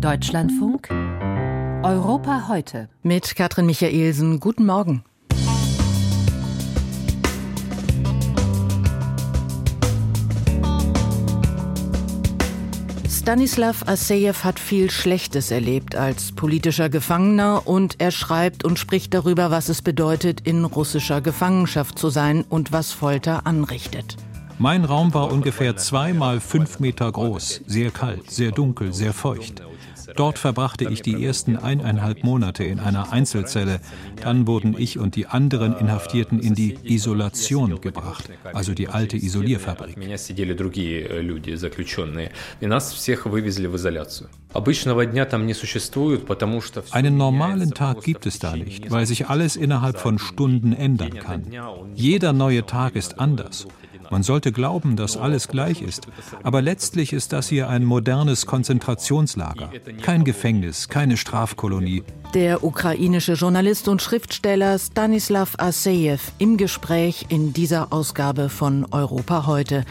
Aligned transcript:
Deutschlandfunk 0.00 0.90
Europa 1.82 2.46
heute. 2.46 2.88
Mit 3.02 3.34
Katrin 3.34 3.66
Michaelsen. 3.66 4.38
Guten 4.38 4.64
Morgen. 4.64 5.02
Stanislav 13.08 13.88
Assejew 13.88 14.34
hat 14.44 14.60
viel 14.60 14.90
Schlechtes 14.90 15.50
erlebt 15.50 15.96
als 15.96 16.30
politischer 16.30 16.88
Gefangener 16.88 17.66
und 17.66 17.96
er 17.98 18.12
schreibt 18.12 18.64
und 18.64 18.78
spricht 18.78 19.12
darüber, 19.14 19.50
was 19.50 19.68
es 19.68 19.82
bedeutet, 19.82 20.42
in 20.46 20.64
russischer 20.64 21.20
Gefangenschaft 21.20 21.98
zu 21.98 22.08
sein 22.08 22.44
und 22.48 22.70
was 22.70 22.92
Folter 22.92 23.46
anrichtet. 23.46 24.16
Mein 24.60 24.84
Raum 24.84 25.12
war 25.12 25.32
ungefähr 25.32 25.76
zwei 25.76 26.12
mal 26.12 26.40
fünf 26.40 26.78
Meter 26.78 27.10
groß, 27.10 27.62
sehr 27.66 27.90
kalt, 27.90 28.30
sehr 28.30 28.52
dunkel, 28.52 28.92
sehr 28.92 29.12
feucht. 29.12 29.62
Dort 30.18 30.40
verbrachte 30.40 30.88
ich 30.90 31.00
die 31.00 31.24
ersten 31.24 31.56
eineinhalb 31.56 32.24
Monate 32.24 32.64
in 32.64 32.80
einer 32.80 33.12
Einzelzelle. 33.12 33.78
Dann 34.20 34.48
wurden 34.48 34.74
ich 34.76 34.98
und 34.98 35.14
die 35.14 35.26
anderen 35.26 35.76
Inhaftierten 35.76 36.40
in 36.40 36.56
die 36.56 36.76
Isolation 36.82 37.80
gebracht, 37.80 38.28
also 38.52 38.74
die 38.74 38.88
alte 38.88 39.16
Isolierfabrik. 39.16 39.96
Einen 46.90 47.16
normalen 47.16 47.70
Tag 47.70 48.02
gibt 48.02 48.26
es 48.26 48.38
da 48.40 48.56
nicht, 48.56 48.90
weil 48.90 49.06
sich 49.06 49.28
alles 49.28 49.54
innerhalb 49.54 49.98
von 49.98 50.18
Stunden 50.18 50.72
ändern 50.72 51.14
kann. 51.14 51.44
Jeder 51.94 52.32
neue 52.32 52.66
Tag 52.66 52.96
ist 52.96 53.20
anders. 53.20 53.68
Man 54.10 54.22
sollte 54.22 54.52
glauben, 54.52 54.96
dass 54.96 55.16
alles 55.16 55.48
gleich 55.48 55.82
ist. 55.82 56.08
Aber 56.42 56.62
letztlich 56.62 57.12
ist 57.12 57.32
das 57.32 57.48
hier 57.48 57.68
ein 57.68 57.84
modernes 57.84 58.46
Konzentrationslager. 58.46 59.70
Kein 60.02 60.24
Gefängnis, 60.24 60.88
keine 60.88 61.16
Strafkolonie. 61.16 62.02
Der 62.34 62.64
ukrainische 62.64 63.34
Journalist 63.34 63.88
und 63.88 64.02
Schriftsteller 64.02 64.78
Stanislav 64.78 65.54
Asejew 65.58 66.18
im 66.38 66.56
Gespräch 66.56 67.26
in 67.28 67.52
dieser 67.52 67.92
Ausgabe 67.92 68.48
von 68.48 68.86
Europa 68.90 69.46
heute 69.46 69.84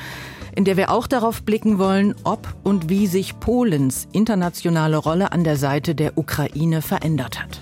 in 0.58 0.66
der 0.66 0.76
wir 0.76 0.90
auch 0.90 1.06
darauf 1.06 1.44
blicken 1.44 1.78
wollen, 1.78 2.16
ob 2.24 2.56
und 2.64 2.90
wie 2.90 3.06
sich 3.06 3.40
Polens 3.40 4.08
internationale 4.12 4.98
Rolle 4.98 5.32
an 5.32 5.44
der 5.44 5.56
Seite 5.56 5.94
der 5.94 6.18
Ukraine 6.18 6.82
verändert 6.82 7.40
hat. 7.40 7.62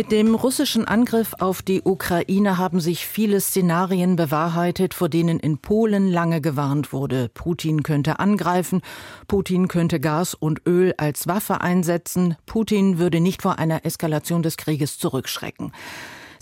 Mit 0.00 0.12
dem 0.12 0.34
russischen 0.34 0.86
Angriff 0.86 1.34
auf 1.40 1.60
die 1.60 1.82
Ukraine 1.84 2.56
haben 2.56 2.80
sich 2.80 3.06
viele 3.06 3.38
Szenarien 3.38 4.16
bewahrheitet, 4.16 4.94
vor 4.94 5.10
denen 5.10 5.38
in 5.38 5.58
Polen 5.58 6.08
lange 6.08 6.40
gewarnt 6.40 6.94
wurde. 6.94 7.28
Putin 7.28 7.82
könnte 7.82 8.18
angreifen, 8.18 8.80
Putin 9.28 9.68
könnte 9.68 10.00
Gas 10.00 10.32
und 10.32 10.62
Öl 10.66 10.94
als 10.96 11.26
Waffe 11.26 11.60
einsetzen, 11.60 12.36
Putin 12.46 12.98
würde 12.98 13.20
nicht 13.20 13.42
vor 13.42 13.58
einer 13.58 13.84
Eskalation 13.84 14.42
des 14.42 14.56
Krieges 14.56 14.96
zurückschrecken. 14.96 15.70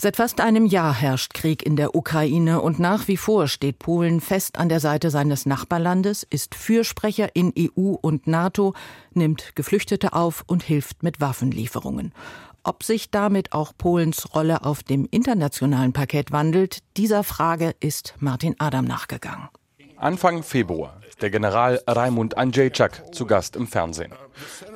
Seit 0.00 0.14
fast 0.14 0.40
einem 0.40 0.64
Jahr 0.64 0.94
herrscht 0.94 1.34
Krieg 1.34 1.66
in 1.66 1.74
der 1.74 1.96
Ukraine 1.96 2.60
und 2.60 2.78
nach 2.78 3.08
wie 3.08 3.16
vor 3.16 3.48
steht 3.48 3.80
Polen 3.80 4.20
fest 4.20 4.56
an 4.56 4.68
der 4.68 4.78
Seite 4.78 5.10
seines 5.10 5.44
Nachbarlandes, 5.44 6.24
ist 6.30 6.54
Fürsprecher 6.54 7.34
in 7.34 7.52
EU 7.58 7.96
und 8.00 8.28
NATO, 8.28 8.74
nimmt 9.14 9.56
Geflüchtete 9.56 10.12
auf 10.12 10.44
und 10.46 10.62
hilft 10.62 11.02
mit 11.02 11.20
Waffenlieferungen. 11.20 12.12
Ob 12.64 12.82
sich 12.82 13.10
damit 13.10 13.52
auch 13.52 13.72
Polens 13.76 14.34
Rolle 14.34 14.64
auf 14.64 14.82
dem 14.82 15.06
internationalen 15.10 15.92
Parkett 15.92 16.32
wandelt, 16.32 16.78
dieser 16.96 17.24
Frage 17.24 17.74
ist 17.80 18.14
Martin 18.18 18.56
Adam 18.58 18.84
nachgegangen. 18.84 19.48
Anfang 19.96 20.42
Februar 20.42 20.98
der 21.20 21.30
General 21.30 21.80
Raimund 21.86 22.36
Andrzejczak 22.36 23.14
zu 23.14 23.26
Gast 23.26 23.56
im 23.56 23.66
Fernsehen. 23.66 24.12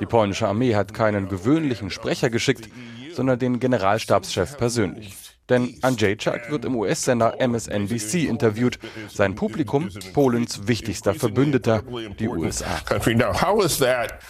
Die 0.00 0.06
polnische 0.06 0.48
Armee 0.48 0.74
hat 0.74 0.94
keinen 0.94 1.28
gewöhnlichen 1.28 1.90
Sprecher 1.90 2.30
geschickt, 2.30 2.68
sondern 3.14 3.38
den 3.38 3.60
Generalstabschef 3.60 4.56
persönlich. 4.56 5.14
Denn 5.48 5.74
Andrzejczak 5.82 6.50
wird 6.50 6.64
im 6.64 6.76
US-Sender 6.76 7.36
MSNBC 7.40 8.28
interviewt. 8.28 8.78
Sein 9.08 9.34
Publikum, 9.34 9.88
Polens 10.14 10.66
wichtigster 10.66 11.14
Verbündeter, 11.14 11.82
die 12.18 12.28
USA. 12.28 12.80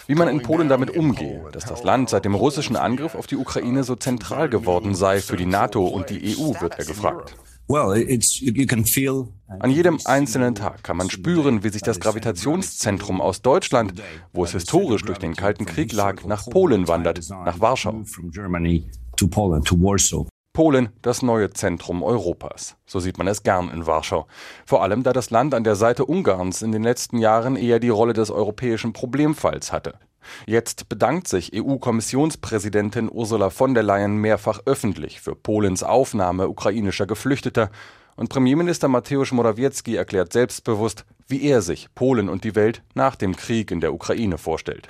Wie 0.07 0.15
man 0.15 0.27
in 0.27 0.41
Polen 0.41 0.69
damit 0.69 0.95
umgehe, 0.95 1.45
dass 1.51 1.65
das 1.65 1.83
Land 1.83 2.09
seit 2.09 2.25
dem 2.25 2.35
russischen 2.35 2.75
Angriff 2.75 3.15
auf 3.15 3.27
die 3.27 3.37
Ukraine 3.37 3.83
so 3.83 3.95
zentral 3.95 4.49
geworden 4.49 4.95
sei 4.95 5.21
für 5.21 5.37
die 5.37 5.45
NATO 5.45 5.85
und 5.85 6.09
die 6.09 6.35
EU, 6.35 6.59
wird 6.59 6.79
er 6.79 6.85
gefragt. 6.85 7.35
An 9.59 9.71
jedem 9.71 9.99
einzelnen 10.03 10.55
Tag 10.55 10.83
kann 10.83 10.97
man 10.97 11.09
spüren, 11.09 11.63
wie 11.63 11.69
sich 11.69 11.81
das 11.81 11.99
Gravitationszentrum 11.99 13.21
aus 13.21 13.41
Deutschland, 13.41 13.93
wo 14.33 14.43
es 14.43 14.51
historisch 14.51 15.03
durch 15.03 15.19
den 15.19 15.35
Kalten 15.35 15.65
Krieg 15.65 15.93
lag, 15.93 16.25
nach 16.25 16.45
Polen 16.49 16.87
wandert, 16.87 17.21
nach 17.29 17.59
Warschau. 17.61 18.03
Polen 20.53 20.89
das 21.01 21.23
neue 21.23 21.49
Zentrum 21.49 22.03
Europas. 22.03 22.77
So 22.85 22.99
sieht 22.99 23.17
man 23.17 23.27
es 23.27 23.41
gern 23.41 23.71
in 23.71 23.87
Warschau. 23.87 24.27
Vor 24.65 24.83
allem, 24.83 25.01
da 25.01 25.11
das 25.11 25.31
Land 25.31 25.55
an 25.55 25.63
der 25.63 25.75
Seite 25.75 26.05
Ungarns 26.05 26.61
in 26.61 26.71
den 26.71 26.83
letzten 26.83 27.17
Jahren 27.17 27.55
eher 27.55 27.79
die 27.79 27.89
Rolle 27.89 28.13
des 28.13 28.29
europäischen 28.29 28.93
Problemfalls 28.93 29.71
hatte. 29.71 29.95
Jetzt 30.45 30.89
bedankt 30.89 31.27
sich 31.27 31.51
EU-Kommissionspräsidentin 31.53 33.09
Ursula 33.11 33.49
von 33.49 33.73
der 33.73 33.83
Leyen 33.83 34.17
mehrfach 34.17 34.61
öffentlich 34.65 35.21
für 35.21 35.35
Polens 35.35 35.83
Aufnahme 35.83 36.47
ukrainischer 36.47 37.07
Geflüchteter 37.07 37.71
und 38.15 38.29
Premierminister 38.29 38.87
Mateusz 38.87 39.31
Morawiecki 39.31 39.95
erklärt 39.95 40.33
selbstbewusst, 40.33 41.05
wie 41.27 41.43
er 41.47 41.61
sich 41.61 41.87
Polen 41.95 42.29
und 42.29 42.43
die 42.43 42.55
Welt 42.55 42.81
nach 42.93 43.15
dem 43.15 43.35
Krieg 43.35 43.71
in 43.71 43.81
der 43.81 43.93
Ukraine 43.93 44.37
vorstellt. 44.37 44.87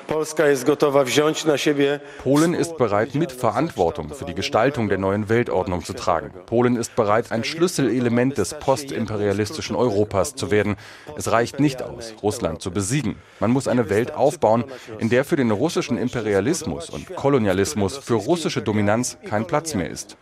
Polen 2.24 2.54
ist 2.54 2.78
bereit, 2.78 3.16
mit 3.16 3.32
Verantwortung 3.32 4.10
für 4.10 4.26
die 4.26 4.36
Gestaltung 4.36 4.90
der 4.90 4.98
neuen 4.98 5.30
Weltordnung 5.30 5.84
zu 5.84 5.94
tragen. 5.94 6.32
Polen 6.46 6.76
ist 6.76 6.96
bereit, 6.96 7.32
ein 7.32 7.44
Schlüsselelement 7.44 8.38
des 8.38 8.54
postimperialistischen 8.56 9.76
Europas 9.76 10.36
zu 10.36 10.52
werden. 10.52 10.76
Es 11.18 11.32
reicht 11.32 11.60
nicht 11.60 11.82
aus, 11.82 12.14
Russland 12.22 12.62
zu 12.62 12.72
besiegen. 12.72 13.16
Man 13.40 13.52
muss 13.52 13.68
eine 13.68 13.90
Welt 13.90 14.14
aufbauen, 14.14 14.66
in 15.00 15.10
der 15.10 15.26
für 15.26 15.36
den 15.36 15.52
russischen 15.52 15.98
Imperialismus 15.98 16.90
und 16.90 17.16
Kolonialismus, 17.16 17.98
für 17.98 18.16
russische 18.16 18.62
Dominanz 18.62 19.18
kein 19.26 19.46
Platz 19.46 19.76
mehr 19.76 19.90
ist. 19.90 20.18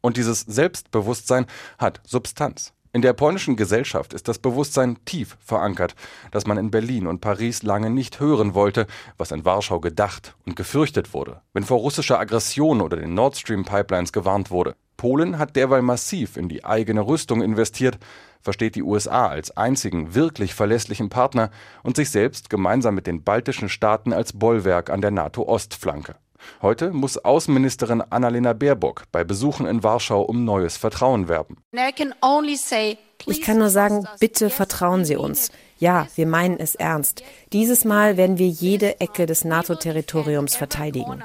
Und 0.00 0.16
dieses 0.16 0.40
Selbstbewusstsein 0.40 1.46
hat 1.78 2.00
Substanz. 2.06 2.72
In 2.92 3.02
der 3.02 3.12
polnischen 3.12 3.54
Gesellschaft 3.54 4.12
ist 4.14 4.26
das 4.26 4.40
Bewusstsein 4.40 4.98
tief 5.04 5.36
verankert, 5.40 5.94
dass 6.32 6.48
man 6.48 6.58
in 6.58 6.72
Berlin 6.72 7.06
und 7.06 7.20
Paris 7.20 7.62
lange 7.62 7.88
nicht 7.88 8.18
hören 8.18 8.54
wollte, 8.54 8.88
was 9.16 9.30
in 9.30 9.44
Warschau 9.44 9.78
gedacht 9.78 10.34
und 10.44 10.56
gefürchtet 10.56 11.14
wurde, 11.14 11.40
wenn 11.52 11.62
vor 11.62 11.78
russischer 11.78 12.18
Aggression 12.18 12.80
oder 12.80 12.96
den 12.96 13.14
Nord 13.14 13.36
Stream 13.36 13.64
Pipelines 13.64 14.12
gewarnt 14.12 14.50
wurde. 14.50 14.74
Polen 14.96 15.38
hat 15.38 15.54
derweil 15.54 15.82
massiv 15.82 16.36
in 16.36 16.48
die 16.48 16.64
eigene 16.64 17.06
Rüstung 17.06 17.42
investiert, 17.42 17.96
versteht 18.42 18.74
die 18.74 18.82
USA 18.82 19.28
als 19.28 19.56
einzigen 19.56 20.16
wirklich 20.16 20.54
verlässlichen 20.54 21.10
Partner 21.10 21.50
und 21.84 21.94
sich 21.94 22.10
selbst 22.10 22.50
gemeinsam 22.50 22.96
mit 22.96 23.06
den 23.06 23.22
baltischen 23.22 23.68
Staaten 23.68 24.12
als 24.12 24.32
Bollwerk 24.32 24.90
an 24.90 25.00
der 25.00 25.12
NATO-Ostflanke. 25.12 26.16
Heute 26.62 26.90
muss 26.90 27.18
Außenministerin 27.18 28.02
Annalena 28.02 28.52
Baerbock 28.52 29.04
bei 29.12 29.24
Besuchen 29.24 29.66
in 29.66 29.82
Warschau 29.82 30.22
um 30.22 30.44
neues 30.44 30.76
Vertrauen 30.76 31.28
werben. 31.28 31.56
Ich 33.26 33.42
kann 33.42 33.58
nur 33.58 33.70
sagen, 33.70 34.06
bitte 34.18 34.50
vertrauen 34.50 35.04
Sie 35.04 35.16
uns. 35.16 35.50
Ja, 35.78 36.06
wir 36.14 36.26
meinen 36.26 36.58
es 36.58 36.74
ernst. 36.74 37.22
Dieses 37.54 37.86
Mal 37.86 38.18
werden 38.18 38.36
wir 38.36 38.48
jede 38.48 39.00
Ecke 39.00 39.24
des 39.24 39.44
NATO-Territoriums 39.44 40.54
verteidigen. 40.54 41.22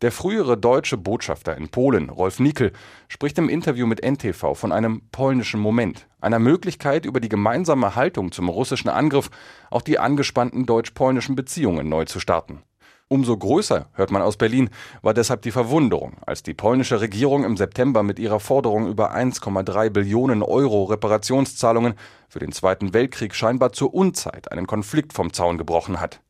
Der 0.00 0.12
frühere 0.12 0.56
deutsche 0.56 0.96
Botschafter 0.96 1.56
in 1.56 1.68
Polen, 1.68 2.08
Rolf 2.08 2.40
Nickel, 2.40 2.72
spricht 3.08 3.36
im 3.36 3.50
Interview 3.50 3.86
mit 3.86 4.02
NTV 4.02 4.54
von 4.54 4.72
einem 4.72 5.02
polnischen 5.12 5.60
Moment, 5.60 6.06
einer 6.22 6.38
Möglichkeit, 6.38 7.04
über 7.04 7.20
die 7.20 7.28
gemeinsame 7.28 7.96
Haltung 7.96 8.32
zum 8.32 8.48
russischen 8.48 8.88
Angriff 8.88 9.30
auch 9.70 9.82
die 9.82 9.98
angespannten 9.98 10.64
deutsch-polnischen 10.64 11.34
Beziehungen 11.34 11.88
neu 11.88 12.06
zu 12.06 12.18
starten. 12.18 12.62
Umso 13.12 13.36
größer, 13.36 13.86
hört 13.94 14.12
man 14.12 14.22
aus 14.22 14.36
Berlin, 14.36 14.70
war 15.02 15.14
deshalb 15.14 15.42
die 15.42 15.50
Verwunderung, 15.50 16.18
als 16.26 16.44
die 16.44 16.54
polnische 16.54 17.00
Regierung 17.00 17.42
im 17.42 17.56
September 17.56 18.04
mit 18.04 18.20
ihrer 18.20 18.38
Forderung 18.38 18.86
über 18.86 19.12
1,3 19.12 19.90
Billionen 19.90 20.44
Euro 20.44 20.84
Reparationszahlungen 20.84 21.94
für 22.28 22.38
den 22.38 22.52
Zweiten 22.52 22.94
Weltkrieg 22.94 23.34
scheinbar 23.34 23.72
zur 23.72 23.92
Unzeit 23.94 24.52
einen 24.52 24.68
Konflikt 24.68 25.12
vom 25.12 25.32
Zaun 25.32 25.58
gebrochen 25.58 25.98
hat. 25.98 26.20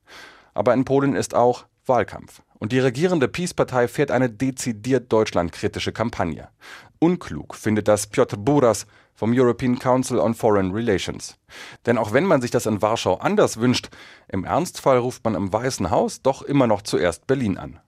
Aber 0.54 0.72
in 0.72 0.86
Polen 0.86 1.16
ist 1.16 1.34
auch 1.34 1.66
Wahlkampf. 1.84 2.40
Und 2.60 2.72
die 2.72 2.78
regierende 2.78 3.26
Peace-Partei 3.26 3.88
fährt 3.88 4.10
eine 4.10 4.28
dezidiert 4.28 5.10
deutschlandkritische 5.10 5.92
Kampagne. 5.92 6.48
Unklug 6.98 7.54
findet 7.54 7.88
das 7.88 8.06
Piotr 8.06 8.36
Buras 8.36 8.86
vom 9.14 9.32
European 9.34 9.78
Council 9.78 10.18
on 10.18 10.34
Foreign 10.34 10.70
Relations. 10.70 11.38
Denn 11.86 11.96
auch 11.96 12.12
wenn 12.12 12.26
man 12.26 12.42
sich 12.42 12.50
das 12.50 12.66
in 12.66 12.82
Warschau 12.82 13.14
anders 13.14 13.56
wünscht, 13.56 13.88
im 14.28 14.44
Ernstfall 14.44 14.98
ruft 14.98 15.24
man 15.24 15.34
im 15.34 15.50
Weißen 15.50 15.90
Haus 15.90 16.20
doch 16.20 16.42
immer 16.42 16.66
noch 16.66 16.82
zuerst 16.82 17.26
Berlin 17.26 17.56
an. 17.56 17.80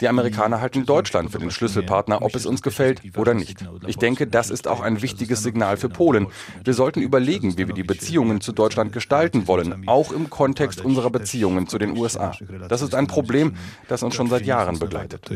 Die 0.00 0.08
Amerikaner 0.08 0.60
halten 0.60 0.86
Deutschland 0.86 1.30
für 1.30 1.38
den 1.38 1.50
Schlüsselpartner, 1.50 2.22
ob 2.22 2.34
es 2.34 2.46
uns 2.46 2.62
gefällt 2.62 3.02
oder 3.16 3.34
nicht. 3.34 3.64
Ich 3.86 3.96
denke, 3.96 4.26
das 4.26 4.50
ist 4.50 4.68
auch 4.68 4.80
ein 4.80 5.02
wichtiges 5.02 5.42
Signal 5.42 5.76
für 5.76 5.88
Polen. 5.88 6.28
Wir 6.64 6.74
sollten 6.74 7.00
überlegen, 7.00 7.58
wie 7.58 7.66
wir 7.66 7.74
die 7.74 7.84
Beziehungen 7.84 8.40
zu 8.40 8.52
Deutschland 8.52 8.92
gestalten 8.92 9.46
wollen, 9.46 9.86
auch 9.86 10.12
im 10.12 10.30
Kontext 10.30 10.84
unserer 10.84 11.10
Beziehungen 11.10 11.66
zu 11.68 11.78
den 11.78 11.96
USA. 11.96 12.32
Das 12.68 12.82
ist 12.82 12.94
ein 12.94 13.06
Problem, 13.06 13.56
das 13.88 14.02
uns 14.02 14.14
schon 14.14 14.28
seit 14.28 14.46
Jahren 14.46 14.78
begleitet. 14.78 15.28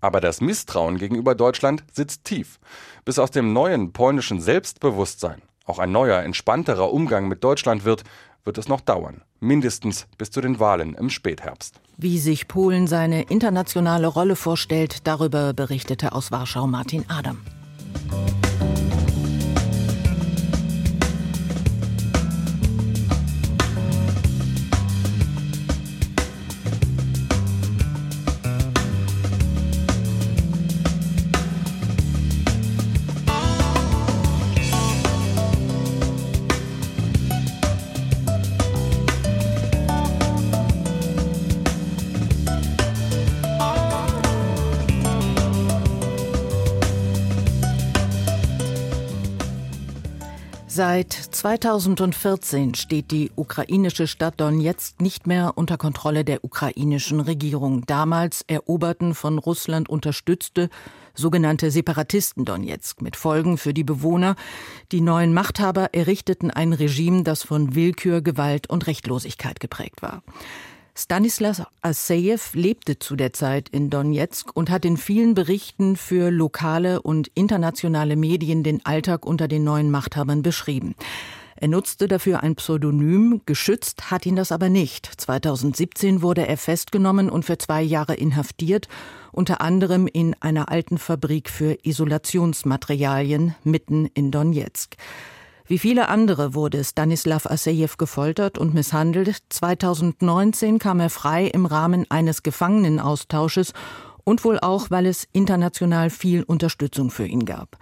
Aber 0.00 0.20
das 0.20 0.40
Misstrauen 0.40 0.98
gegenüber 0.98 1.34
Deutschland 1.34 1.84
sitzt 1.92 2.24
tief. 2.24 2.58
Bis 3.04 3.18
aus 3.18 3.30
dem 3.30 3.52
neuen 3.52 3.92
polnischen 3.92 4.40
Selbstbewusstsein 4.40 5.42
auch 5.64 5.78
ein 5.78 5.92
neuer, 5.92 6.22
entspannterer 6.22 6.92
Umgang 6.92 7.28
mit 7.28 7.42
Deutschland 7.42 7.84
wird, 7.84 8.04
wird 8.44 8.58
es 8.58 8.68
noch 8.68 8.80
dauern. 8.80 9.22
Mindestens 9.44 10.06
bis 10.16 10.30
zu 10.30 10.40
den 10.40 10.58
Wahlen 10.58 10.94
im 10.94 11.10
Spätherbst. 11.10 11.78
Wie 11.98 12.18
sich 12.18 12.48
Polen 12.48 12.86
seine 12.86 13.24
internationale 13.24 14.06
Rolle 14.06 14.36
vorstellt, 14.36 15.06
darüber 15.06 15.52
berichtete 15.52 16.12
aus 16.12 16.32
Warschau 16.32 16.66
Martin 16.66 17.04
Adam. 17.08 17.38
Seit 50.76 51.12
2014 51.12 52.74
steht 52.74 53.12
die 53.12 53.30
ukrainische 53.36 54.08
Stadt 54.08 54.40
Donetsk 54.40 55.00
nicht 55.00 55.24
mehr 55.24 55.52
unter 55.54 55.76
Kontrolle 55.76 56.24
der 56.24 56.42
ukrainischen 56.42 57.20
Regierung. 57.20 57.86
Damals 57.86 58.42
eroberten 58.48 59.14
von 59.14 59.38
Russland 59.38 59.88
unterstützte 59.88 60.70
sogenannte 61.14 61.70
Separatisten 61.70 62.44
Donetsk 62.44 63.02
mit 63.02 63.14
Folgen 63.14 63.56
für 63.56 63.72
die 63.72 63.84
Bewohner. 63.84 64.34
Die 64.90 65.00
neuen 65.00 65.32
Machthaber 65.32 65.94
errichteten 65.94 66.50
ein 66.50 66.72
Regime, 66.72 67.22
das 67.22 67.44
von 67.44 67.76
Willkür, 67.76 68.20
Gewalt 68.20 68.68
und 68.68 68.88
Rechtlosigkeit 68.88 69.60
geprägt 69.60 70.02
war. 70.02 70.24
Stanislav 70.96 71.66
Asejew 71.82 72.38
lebte 72.52 73.00
zu 73.00 73.16
der 73.16 73.32
Zeit 73.32 73.68
in 73.68 73.90
Donetsk 73.90 74.52
und 74.54 74.70
hat 74.70 74.84
in 74.84 74.96
vielen 74.96 75.34
Berichten 75.34 75.96
für 75.96 76.30
lokale 76.30 77.02
und 77.02 77.32
internationale 77.34 78.14
Medien 78.14 78.62
den 78.62 78.86
Alltag 78.86 79.26
unter 79.26 79.48
den 79.48 79.64
neuen 79.64 79.90
Machthabern 79.90 80.42
beschrieben. 80.42 80.94
Er 81.56 81.66
nutzte 81.66 82.06
dafür 82.06 82.44
ein 82.44 82.54
Pseudonym, 82.54 83.40
geschützt 83.44 84.12
hat 84.12 84.24
ihn 84.24 84.36
das 84.36 84.52
aber 84.52 84.68
nicht. 84.68 85.06
2017 85.06 86.22
wurde 86.22 86.46
er 86.46 86.56
festgenommen 86.56 87.28
und 87.28 87.44
für 87.44 87.58
zwei 87.58 87.82
Jahre 87.82 88.14
inhaftiert, 88.14 88.86
unter 89.32 89.60
anderem 89.60 90.06
in 90.06 90.36
einer 90.40 90.68
alten 90.68 90.98
Fabrik 90.98 91.50
für 91.50 91.76
Isolationsmaterialien 91.82 93.56
mitten 93.64 94.06
in 94.14 94.30
Donetsk. 94.30 94.96
Wie 95.66 95.78
viele 95.78 96.10
andere 96.10 96.52
wurde 96.52 96.84
Stanislav 96.84 97.46
Asejew 97.46 97.96
gefoltert 97.96 98.58
und 98.58 98.74
misshandelt. 98.74 99.38
2019 99.48 100.78
kam 100.78 101.00
er 101.00 101.08
frei 101.08 101.46
im 101.46 101.64
Rahmen 101.64 102.04
eines 102.10 102.42
Gefangenenaustausches 102.42 103.72
und 104.24 104.44
wohl 104.44 104.60
auch, 104.60 104.90
weil 104.90 105.06
es 105.06 105.26
international 105.32 106.10
viel 106.10 106.42
Unterstützung 106.42 107.10
für 107.10 107.26
ihn 107.26 107.46
gab. 107.46 107.78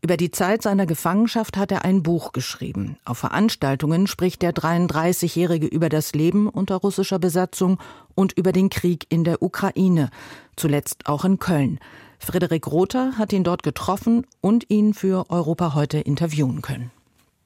Über 0.00 0.16
die 0.16 0.30
Zeit 0.30 0.62
seiner 0.62 0.86
Gefangenschaft 0.86 1.58
hat 1.58 1.72
er 1.72 1.84
ein 1.84 2.02
Buch 2.02 2.32
geschrieben. 2.32 2.96
Auf 3.04 3.18
Veranstaltungen 3.18 4.06
spricht 4.06 4.40
der 4.40 4.54
33-Jährige 4.54 5.66
über 5.66 5.90
das 5.90 6.14
Leben 6.14 6.48
unter 6.48 6.76
russischer 6.76 7.18
Besatzung 7.18 7.78
und 8.14 8.32
über 8.32 8.52
den 8.52 8.70
Krieg 8.70 9.04
in 9.10 9.24
der 9.24 9.42
Ukraine, 9.42 10.08
zuletzt 10.56 11.06
auch 11.06 11.26
in 11.26 11.38
Köln. 11.38 11.80
Frederik 12.18 12.66
Rother 12.66 13.18
hat 13.18 13.34
ihn 13.34 13.44
dort 13.44 13.62
getroffen 13.62 14.26
und 14.40 14.70
ihn 14.70 14.94
für 14.94 15.28
Europa 15.28 15.74
heute 15.74 15.98
interviewen 15.98 16.62
können. 16.62 16.92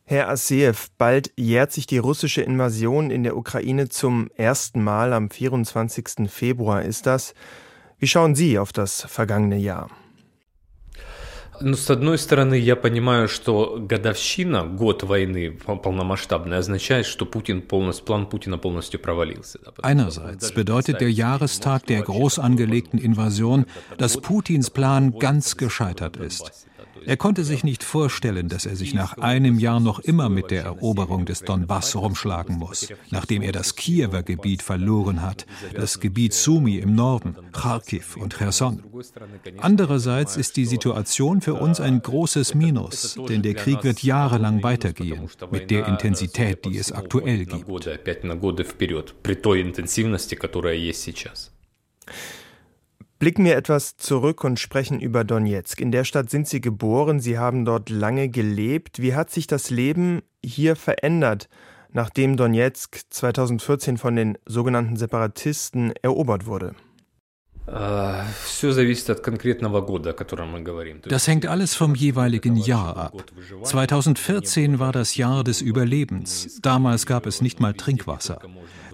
Herr 0.10 0.30
Aseev, 0.30 0.90
bald 1.00 1.32
jährt 1.36 1.72
sich 1.72 1.88
die 1.88 1.98
russische 1.98 2.42
Invasion 2.44 3.10
in 3.10 3.24
der 3.24 3.36
Ukraine 3.36 3.90
zum 3.90 4.30
ersten 4.36 4.84
Mal. 4.84 5.14
Am 5.14 5.32
24. 5.32 6.30
Februar 6.30 6.84
ist 6.84 7.08
das. 7.08 7.34
Wie 7.98 8.08
schauen 8.08 8.36
Sie 8.36 8.60
auf 8.60 8.72
das 8.72 9.02
vergangene 9.02 9.58
Jahr? 9.58 9.90
Ну, 11.62 11.76
с 11.76 11.90
одной 11.90 12.18
стороны, 12.18 12.56
я 12.56 12.76
понимаю, 12.76 13.28
что 13.28 13.78
годовщина, 13.80 14.66
год 14.66 15.04
войны 15.04 15.52
полномасштабной, 15.52 16.58
означает, 16.58 17.06
что 17.06 17.26
Путин 17.26 17.62
полностью, 17.62 18.06
план 18.06 18.28
Путина 18.28 18.58
полностью 18.58 19.00
провалился. 19.00 19.60
Einerseits 19.82 20.52
bedeutet 20.52 21.00
der 21.00 21.12
Jahrestag 21.12 21.86
der 21.88 22.02
groß 22.02 22.40
angelegten 22.40 23.00
Invasion, 23.00 23.66
dass 23.98 24.18
Putins 24.18 24.70
Plan 24.70 25.18
ganz 25.18 25.56
gescheitert 25.56 26.18
ist. 26.18 26.68
Er 27.05 27.17
konnte 27.17 27.44
sich 27.44 27.64
nicht 27.64 27.82
vorstellen, 27.82 28.49
dass 28.49 28.67
er 28.67 28.76
sich 28.76 28.94
nach 28.94 29.19
einem 29.19 29.58
Jahr 29.58 29.81
noch 29.81 29.99
immer 30.00 30.29
mit 30.29 30.50
der 30.50 30.64
Eroberung 30.64 31.25
des 31.25 31.43
Donbass 31.43 31.97
rumschlagen 31.97 32.58
muss, 32.58 32.88
nachdem 33.11 33.43
er 33.43 33.52
das 33.52 33.76
Kiewer 33.76 34.23
Gebiet 34.23 34.62
verloren 34.62 35.23
hat, 35.23 35.47
das 35.75 36.00
Gebiet 36.00 36.35
Sumi 36.35 36.79
im 36.79 36.94
Norden, 36.94 37.37
Kharkiv 37.52 38.17
und 38.17 38.37
Cherson. 38.37 38.82
Andererseits 39.58 40.37
ist 40.37 40.56
die 40.56 40.67
Situation 40.67 41.41
für 41.41 41.55
uns 41.55 41.81
ein 41.81 42.02
großes 42.02 42.55
Minus, 42.55 43.19
denn 43.29 43.43
der 43.43 43.55
Krieg 43.55 43.85
wird 43.85 44.02
jahrelang 44.02 44.62
weitergehen, 44.62 45.29
mit 45.50 45.70
der 45.70 45.87
Intensität, 45.87 46.64
die 46.64 46.79
es 46.79 46.93
aktuell 46.93 47.47
gibt. 47.47 47.69
Blicken 53.21 53.45
wir 53.45 53.55
etwas 53.55 53.99
zurück 53.99 54.45
und 54.45 54.59
sprechen 54.59 54.99
über 54.99 55.25
Donetsk. 55.25 55.79
In 55.79 55.93
der 55.93 56.05
Stadt 56.05 56.31
sind 56.31 56.49
Sie 56.49 56.62
geboren, 56.62 57.21
Sie 57.21 57.37
haben 57.37 57.67
dort 57.67 57.91
lange 57.91 58.31
gelebt. 58.31 59.03
Wie 59.03 59.15
hat 59.15 59.31
sich 59.31 59.47
das 59.47 59.69
Leben 59.69 60.23
hier 60.43 60.75
verändert, 60.75 61.50
nachdem 61.93 62.39
Donetsk 62.39 63.03
2014 63.11 63.99
von 63.99 64.17
den 64.17 64.39
sogenannten 64.47 64.97
Separatisten 64.97 65.93
erobert 66.00 66.47
wurde? 66.47 66.75
Das 71.03 71.29
hängt 71.29 71.47
alles 71.47 71.75
vom 71.75 71.95
jeweiligen 71.95 72.57
Jahr 72.57 72.97
ab. 72.97 73.25
2014 73.65 74.79
war 74.79 74.93
das 74.93 75.17
Jahr 75.17 75.45
des 75.45 75.61
Überlebens. 75.61 76.59
Damals 76.62 77.05
gab 77.05 77.27
es 77.27 77.43
nicht 77.43 77.61
mal 77.61 77.75
Trinkwasser. 77.75 78.41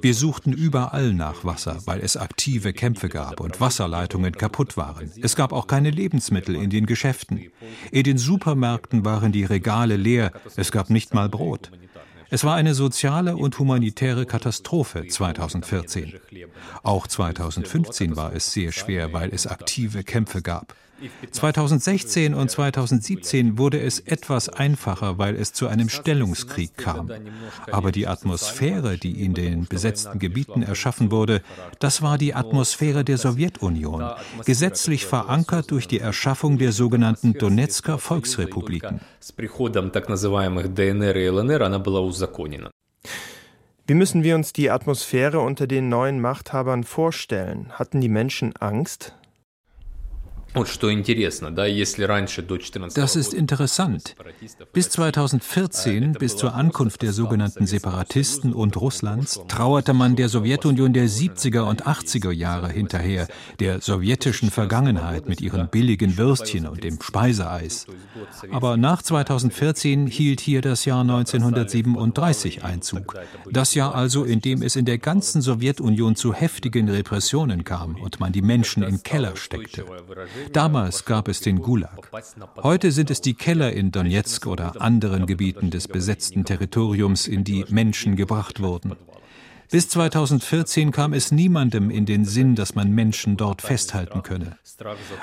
Wir 0.06 0.14
suchten 0.14 0.52
überall 0.52 1.12
nach 1.12 1.44
Wasser, 1.44 1.78
weil 1.84 1.98
es 1.98 2.16
aktive 2.16 2.72
Kämpfe 2.72 3.08
gab 3.08 3.40
und 3.40 3.60
Wasserleitungen 3.60 4.30
kaputt 4.38 4.76
waren. 4.76 5.10
Es 5.20 5.34
gab 5.34 5.52
auch 5.52 5.66
keine 5.66 5.90
Lebensmittel 5.90 6.54
in 6.54 6.70
den 6.70 6.86
Geschäften. 6.86 7.50
In 7.90 8.04
den 8.04 8.16
Supermärkten 8.16 9.04
waren 9.04 9.32
die 9.32 9.42
Regale 9.42 9.96
leer, 9.96 10.30
es 10.54 10.70
gab 10.70 10.90
nicht 10.90 11.12
mal 11.12 11.28
Brot. 11.28 11.72
Es 12.30 12.44
war 12.44 12.54
eine 12.54 12.74
soziale 12.74 13.36
und 13.36 13.58
humanitäre 13.58 14.26
Katastrophe 14.26 15.08
2014. 15.08 16.20
Auch 16.84 17.08
2015 17.08 18.14
war 18.14 18.32
es 18.32 18.52
sehr 18.52 18.70
schwer, 18.70 19.12
weil 19.12 19.30
es 19.34 19.48
aktive 19.48 20.04
Kämpfe 20.04 20.40
gab. 20.40 20.76
2016 21.30 22.34
und 22.34 22.50
2017 22.50 23.58
wurde 23.58 23.80
es 23.80 24.00
etwas 24.00 24.48
einfacher, 24.48 25.18
weil 25.18 25.36
es 25.36 25.52
zu 25.52 25.68
einem 25.68 25.88
Stellungskrieg 25.88 26.76
kam. 26.76 27.10
Aber 27.70 27.92
die 27.92 28.06
Atmosphäre, 28.06 28.96
die 28.96 29.22
in 29.22 29.34
den 29.34 29.66
besetzten 29.66 30.18
Gebieten 30.18 30.62
erschaffen 30.62 31.10
wurde, 31.10 31.42
das 31.78 32.02
war 32.02 32.18
die 32.18 32.34
Atmosphäre 32.34 33.04
der 33.04 33.18
Sowjetunion, 33.18 34.04
gesetzlich 34.44 35.06
verankert 35.06 35.70
durch 35.70 35.88
die 35.88 36.00
Erschaffung 36.00 36.58
der 36.58 36.72
sogenannten 36.72 37.34
Donetsker 37.34 37.98
Volksrepubliken. 37.98 39.00
Wie 43.88 43.94
müssen 43.94 44.24
wir 44.24 44.34
uns 44.34 44.52
die 44.52 44.70
Atmosphäre 44.70 45.38
unter 45.40 45.66
den 45.68 45.88
neuen 45.88 46.20
Machthabern 46.20 46.82
vorstellen? 46.82 47.70
Hatten 47.70 48.00
die 48.00 48.08
Menschen 48.08 48.56
Angst? 48.56 49.14
Das 52.94 53.14
ist 53.14 53.34
interessant. 53.34 54.16
Bis 54.72 54.88
2014, 54.88 56.12
bis 56.12 56.36
zur 56.36 56.54
Ankunft 56.54 57.02
der 57.02 57.12
sogenannten 57.12 57.66
Separatisten 57.66 58.54
und 58.54 58.76
Russlands, 58.78 59.40
trauerte 59.48 59.92
man 59.92 60.16
der 60.16 60.30
Sowjetunion 60.30 60.94
der 60.94 61.08
70er 61.08 61.68
und 61.68 61.86
80er 61.86 62.30
Jahre 62.30 62.70
hinterher, 62.70 63.28
der 63.60 63.82
sowjetischen 63.82 64.50
Vergangenheit 64.50 65.28
mit 65.28 65.42
ihren 65.42 65.68
billigen 65.68 66.16
Würstchen 66.16 66.66
und 66.66 66.82
dem 66.84 67.02
Speiseeis. 67.02 67.86
Aber 68.50 68.78
nach 68.78 69.02
2014 69.02 70.06
hielt 70.06 70.40
hier 70.40 70.62
das 70.62 70.86
Jahr 70.86 71.02
1937 71.02 72.64
Einzug. 72.64 73.14
Das 73.50 73.74
Jahr 73.74 73.94
also, 73.94 74.24
in 74.24 74.40
dem 74.40 74.62
es 74.62 74.76
in 74.76 74.86
der 74.86 74.98
ganzen 74.98 75.42
Sowjetunion 75.42 76.16
zu 76.16 76.32
heftigen 76.32 76.88
Repressionen 76.88 77.64
kam 77.64 77.96
und 77.96 78.20
man 78.20 78.32
die 78.32 78.42
Menschen 78.42 78.82
in 78.82 79.02
Keller 79.02 79.36
steckte. 79.36 79.84
Damals 80.52 81.04
gab 81.04 81.28
es 81.28 81.40
den 81.40 81.60
Gulag. 81.60 82.10
Heute 82.62 82.92
sind 82.92 83.10
es 83.10 83.20
die 83.20 83.34
Keller 83.34 83.72
in 83.72 83.90
Donetsk 83.92 84.46
oder 84.46 84.80
anderen 84.80 85.26
Gebieten 85.26 85.70
des 85.70 85.88
besetzten 85.88 86.44
Territoriums, 86.44 87.26
in 87.26 87.44
die 87.44 87.64
Menschen 87.68 88.16
gebracht 88.16 88.60
wurden. 88.60 88.96
Bis 89.70 89.88
2014 89.88 90.92
kam 90.92 91.12
es 91.12 91.32
niemandem 91.32 91.90
in 91.90 92.06
den 92.06 92.24
Sinn, 92.24 92.54
dass 92.54 92.74
man 92.74 92.90
Menschen 92.90 93.36
dort 93.36 93.62
festhalten 93.62 94.22
könne. 94.22 94.56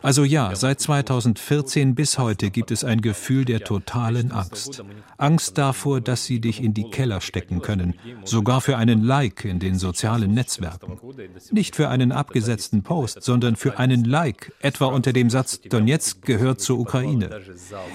Also 0.01 0.23
ja, 0.23 0.55
seit 0.55 0.81
2014 0.81 1.95
bis 1.95 2.17
heute 2.17 2.49
gibt 2.49 2.71
es 2.71 2.83
ein 2.83 3.01
Gefühl 3.01 3.45
der 3.45 3.61
totalen 3.61 4.31
Angst. 4.31 4.83
Angst 5.17 5.57
davor, 5.57 6.01
dass 6.01 6.25
sie 6.25 6.41
dich 6.41 6.61
in 6.61 6.73
die 6.73 6.89
Keller 6.89 7.21
stecken 7.21 7.61
können, 7.61 7.93
sogar 8.25 8.61
für 8.61 8.77
einen 8.77 9.03
Like 9.03 9.45
in 9.45 9.59
den 9.59 9.75
sozialen 9.75 10.33
Netzwerken. 10.33 10.99
Nicht 11.51 11.75
für 11.75 11.89
einen 11.89 12.11
abgesetzten 12.11 12.83
Post, 12.83 13.23
sondern 13.23 13.55
für 13.55 13.79
einen 13.79 14.03
Like, 14.03 14.53
etwa 14.59 14.87
unter 14.87 15.13
dem 15.13 15.29
Satz 15.29 15.61
Donetsk 15.61 16.23
gehört 16.25 16.59
zur 16.59 16.79
Ukraine. 16.79 17.29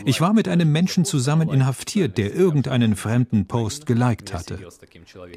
Ich 0.04 0.20
war 0.20 0.32
mit 0.32 0.48
einem 0.48 0.72
Menschen 0.72 1.04
zusammen 1.04 1.48
inhaftiert, 1.48 2.16
der 2.16 2.34
irgendeinen 2.34 2.96
fremden 2.96 3.46
Post 3.46 3.86
geliked 3.86 4.32
hatte. 4.32 4.58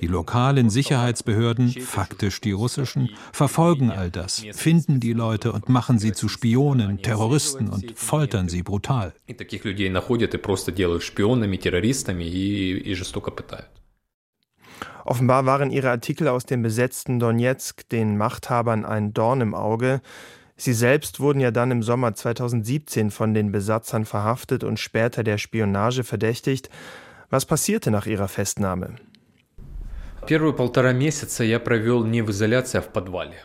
Die 0.01 0.07
lokalen 0.07 0.69
Sicherheits 0.69 1.00
Sicherheitsbehörden, 1.01 1.69
faktisch 1.69 2.41
die 2.41 2.51
russischen, 2.51 3.09
verfolgen 3.33 3.91
all 3.91 4.11
das, 4.11 4.43
finden 4.53 4.99
die 4.99 5.13
Leute 5.13 5.51
und 5.51 5.67
machen 5.67 5.97
sie 5.97 6.13
zu 6.13 6.29
Spionen, 6.29 7.01
Terroristen 7.01 7.69
und 7.69 7.97
foltern 7.97 8.49
sie 8.49 8.61
brutal. 8.61 9.13
Offenbar 15.03 15.45
waren 15.47 15.71
ihre 15.71 15.89
Artikel 15.89 16.27
aus 16.27 16.45
dem 16.45 16.61
besetzten 16.61 17.19
Donetsk 17.19 17.89
den 17.89 18.17
Machthabern 18.17 18.85
ein 18.85 19.13
Dorn 19.13 19.41
im 19.41 19.55
Auge. 19.55 20.01
Sie 20.55 20.73
selbst 20.73 21.19
wurden 21.19 21.39
ja 21.39 21.49
dann 21.49 21.71
im 21.71 21.81
Sommer 21.81 22.13
2017 22.13 23.09
von 23.09 23.33
den 23.33 23.51
Besatzern 23.51 24.05
verhaftet 24.05 24.63
und 24.63 24.79
später 24.79 25.23
der 25.23 25.39
Spionage 25.39 26.03
verdächtigt. 26.03 26.69
Was 27.31 27.47
passierte 27.47 27.89
nach 27.89 28.05
ihrer 28.05 28.27
Festnahme? 28.27 28.97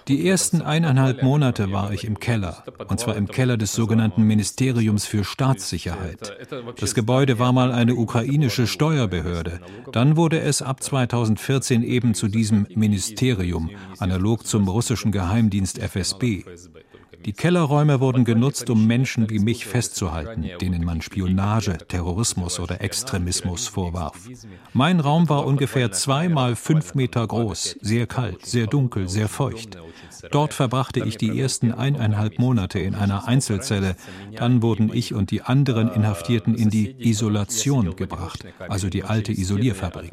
Die 0.09 0.29
ersten 0.29 0.63
eineinhalb 0.63 1.23
Monate 1.23 1.73
war 1.73 1.93
ich 1.93 2.05
im 2.05 2.21
Keller, 2.21 2.65
und 2.89 3.01
zwar 3.01 3.17
im 3.17 3.29
Keller 3.29 3.57
des 3.57 3.73
sogenannten 3.73 4.23
Ministeriums 4.23 5.07
für 5.07 5.25
Staatssicherheit. 5.25 6.37
Das 6.79 6.95
Gebäude 6.95 7.39
war 7.39 7.53
mal 7.53 7.73
eine 7.73 7.95
ukrainische 7.95 8.67
Steuerbehörde. 8.67 9.61
Dann 9.93 10.17
wurde 10.17 10.41
es 10.41 10.63
ab 10.63 10.83
2014 10.83 11.83
eben 11.83 12.15
zu 12.15 12.29
diesem 12.29 12.67
Ministerium, 12.75 13.71
analog 13.99 14.47
zum 14.47 14.69
russischen 14.69 15.13
Geheimdienst 15.13 15.79
FSB. 15.79 16.45
Die 17.25 17.33
Kellerräume 17.33 18.01
wurden 18.01 18.25
genutzt, 18.25 18.71
um 18.71 18.87
Menschen 18.87 19.31
wie 19.31 19.39
mich 19.39 19.67
festzuhalten, 19.67 20.45
denen 20.61 20.85
man 20.85 21.03
Spionage, 21.03 21.79
Terrorismus 21.89 22.61
oder 22.61 22.81
Extremismus 22.81 23.67
vorwarf. 23.67 24.29
Mein 24.73 25.01
Raum 25.01 25.29
war 25.29 25.47
ungefähr 25.47 25.93
zwei 25.93 26.29
mal 26.29 26.57
fünf 26.57 26.95
Meter 26.95 27.27
groß, 27.27 27.77
sehr 27.81 28.07
kalt, 28.07 28.45
sehr 28.47 28.67
dunkel, 28.67 29.09
sehr 29.09 29.29
feucht. 29.29 29.79
Dort 30.31 30.55
verbrachte 30.55 31.05
ich 31.05 31.17
die 31.17 31.41
ersten 31.41 31.73
eineinhalb 31.73 32.39
Monate 32.39 32.79
in 32.79 32.95
einer 32.95 33.29
Einzelzelle. 33.29 33.97
Dann 34.35 34.63
wurden 34.63 34.91
ich 34.93 35.15
und 35.15 35.31
die 35.31 35.43
anderen 35.43 35.89
Inhaftierten 35.93 36.55
in 36.55 36.71
die 36.71 36.95
Isolation 36.99 37.97
gebracht, 37.97 38.45
also 38.69 38.89
die 38.89 39.05
alte 39.05 39.33
Isolierfabrik. 39.33 40.13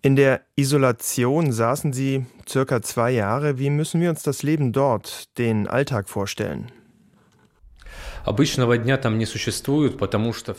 In 0.00 0.14
der 0.14 0.42
Isolation 0.54 1.50
saßen 1.50 1.92
Sie 1.92 2.24
circa 2.48 2.82
zwei 2.82 3.10
Jahre. 3.10 3.58
Wie 3.58 3.68
müssen 3.68 4.00
wir 4.00 4.10
uns 4.10 4.22
das 4.22 4.44
Leben 4.44 4.72
dort, 4.72 5.36
den 5.38 5.66
Alltag 5.66 6.08
vorstellen? 6.08 6.70